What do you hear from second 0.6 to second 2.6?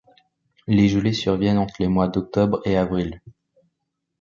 Les gelées surviennent entre les mois d'octobre